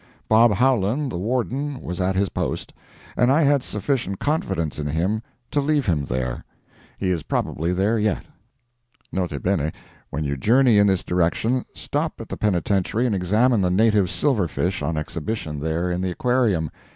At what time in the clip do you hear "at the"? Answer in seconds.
12.19-12.35